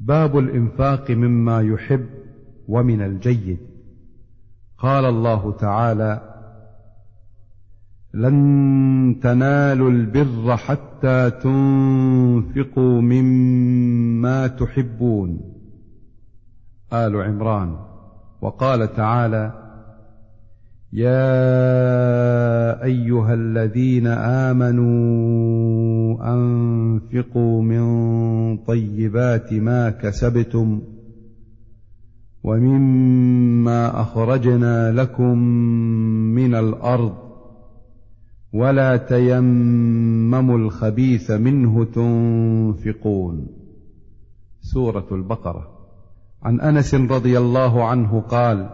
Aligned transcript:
باب 0.00 0.38
الإنفاق 0.38 1.10
مما 1.10 1.60
يحب 1.60 2.06
ومن 2.68 3.02
الجيد. 3.02 3.58
قال 4.78 5.04
الله 5.04 5.52
تعالى 5.52 6.20
لن 8.14 9.20
تنالوا 9.22 9.90
البر 9.90 10.56
حتى 10.56 11.30
تنفقوا 11.30 13.00
مما 13.00 14.46
تحبون. 14.46 15.40
آل 16.92 17.16
عمران. 17.16 17.76
وقال 18.42 18.94
تعالى 18.94 19.52
يا 20.92 21.24
أيها 22.84 23.34
الذين 23.34 24.06
آمنوا 24.06 24.88
أنفقوا 26.34 27.62
من 27.62 27.82
طيبات 28.56 29.52
ما 29.52 29.90
كسبتم 29.90 30.82
ومما 32.44 34.00
أخرجنا 34.00 34.92
لكم 34.92 35.38
من 36.34 36.54
الأرض 36.54 37.14
ولا 38.52 38.96
تيمموا 38.96 40.58
الخبيث 40.58 41.30
منه 41.30 41.84
تنفقون. 41.84 43.46
سورة 44.60 45.06
البقرة. 45.12 45.78
عن 46.42 46.60
أنس 46.60 46.94
رضي 46.94 47.38
الله 47.38 47.84
عنه 47.84 48.20
قال 48.20 48.70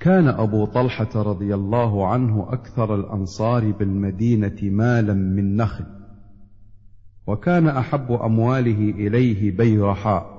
كان 0.00 0.28
أبو 0.28 0.64
طلحة 0.64 1.22
رضي 1.22 1.54
الله 1.54 2.06
عنه 2.06 2.46
أكثر 2.52 2.94
الأنصار 2.94 3.70
بالمدينة 3.70 4.56
مالا 4.62 5.14
من 5.14 5.56
نخل. 5.56 5.95
وكان 7.26 7.66
أحب 7.66 8.12
أمواله 8.12 8.90
إليه 8.90 9.56
بيرحاء 9.56 10.36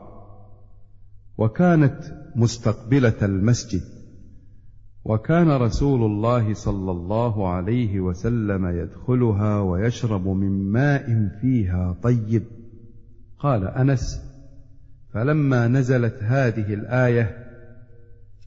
وكانت 1.37 1.99
مستقبلة 2.35 3.17
المسجد 3.21 3.81
وكان 5.05 5.49
رسول 5.49 6.03
الله 6.03 6.53
صلى 6.53 6.91
الله 6.91 7.49
عليه 7.49 7.99
وسلم 7.99 8.66
يدخلها 8.66 9.59
ويشرب 9.61 10.27
من 10.27 10.71
ماء 10.71 11.29
فيها 11.41 11.97
طيب. 12.03 12.44
قال 13.39 13.67
أنس 13.67 14.22
فلما 15.13 15.67
نزلت 15.67 16.23
هذه 16.23 16.73
الآية 16.73 17.38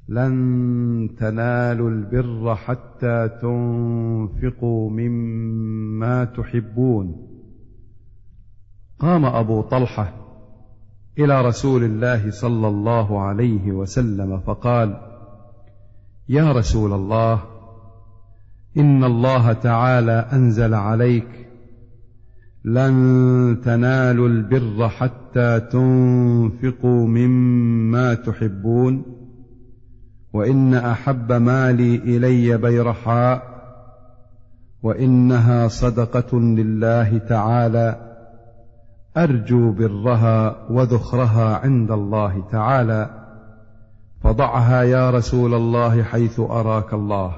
لن 0.08 1.10
تنالوا 1.18 1.90
البر 1.90 2.54
حتى 2.54 3.28
تنفقوا 3.42 4.90
مما 4.90 6.24
تحبون. 6.24 7.29
قام 9.00 9.24
أبو 9.24 9.62
طلحة 9.62 10.12
إلى 11.18 11.40
رسول 11.42 11.84
الله 11.84 12.30
صلى 12.30 12.68
الله 12.68 13.20
عليه 13.20 13.72
وسلم 13.72 14.40
فقال 14.40 14.96
يا 16.28 16.52
رسول 16.52 16.92
الله 16.92 17.40
إن 18.76 19.04
الله 19.04 19.52
تعالى 19.52 20.26
أنزل 20.32 20.74
عليك 20.74 21.48
لن 22.64 23.60
تنالوا 23.64 24.28
البر 24.28 24.88
حتى 24.88 25.60
تنفقوا 25.60 27.06
مما 27.06 28.14
تحبون 28.14 29.02
وإن 30.32 30.74
أحب 30.74 31.32
مالي 31.32 31.94
إلي 31.96 32.56
بيرحاء 32.56 33.50
وإنها 34.82 35.68
صدقة 35.68 36.40
لله 36.40 37.18
تعالى 37.18 38.09
أرجو 39.16 39.72
برها 39.72 40.66
وذخرها 40.70 41.56
عند 41.56 41.90
الله 41.90 42.48
تعالى 42.50 43.10
فضعها 44.20 44.82
يا 44.82 45.10
رسول 45.10 45.54
الله 45.54 46.02
حيث 46.02 46.40
أراك 46.40 46.94
الله. 46.94 47.36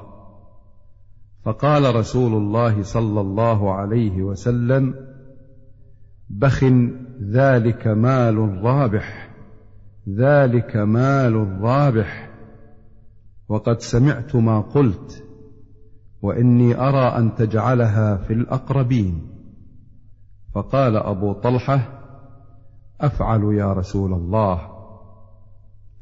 فقال 1.45 1.95
رسول 1.97 2.33
الله 2.35 2.83
صلى 2.83 3.21
الله 3.21 3.75
عليه 3.75 4.23
وسلم 4.23 4.95
بخ 6.31 6.65
ذلك 7.23 7.87
مال 7.87 8.65
رابح 8.65 9.29
ذلك 10.09 10.77
مال 10.77 11.63
رابح 11.63 12.31
وقد 13.49 13.81
سمعت 13.81 14.37
ما 14.37 14.61
قلت 14.61 15.25
وإني 16.23 16.81
أرى 16.81 17.19
أن 17.19 17.35
تجعلها 17.35 18.17
في 18.17 18.33
الأقربين. 18.33 19.32
فقال 20.55 20.97
أبو 20.97 21.33
طلحة 21.33 21.81
أفعل 23.01 23.55
يا 23.55 23.73
رسول 23.73 24.13
الله. 24.13 24.73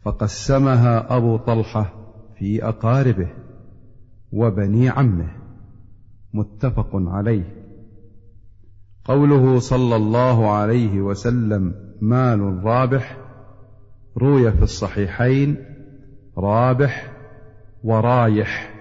فقسمها 0.02 1.16
أبو 1.16 1.36
طلحة 1.36 1.92
في 2.38 2.64
أقاربه 2.64 3.28
وبني 4.32 4.88
عمه. 4.88 5.28
متفق 6.34 6.90
عليه. 6.92 7.56
قوله 9.04 9.58
صلى 9.58 9.96
الله 9.96 10.50
عليه 10.50 11.00
وسلم 11.00 11.74
مال 12.00 12.64
رابح 12.64 13.16
روي 14.18 14.52
في 14.52 14.62
الصحيحين 14.62 15.56
رابح 16.38 17.12
ورايح. 17.84 18.74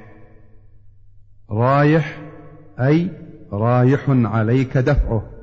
رايح 1.49 2.21
أي 2.79 3.11
رايح 3.51 4.05
عليك 4.09 4.77
دفعه. 4.77 5.38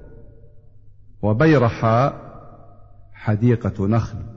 وبيرحاء 1.23 2.15
حديقة 3.15 3.87
نخل. 3.87 4.36